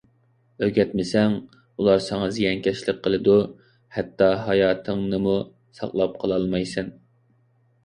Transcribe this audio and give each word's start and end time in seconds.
ئۆگەتمىسەڭ، 0.67 1.35
ئۇلار 1.81 2.01
ساڭا 2.05 2.29
زىيانكەشلىك 2.37 3.03
قىلىدۇ. 3.09 3.37
ھەتتا 3.99 4.31
ھاياتىڭنىمۇ 4.49 5.39
ساقلاپ 5.83 6.19
قالالمايسەن. 6.25 6.93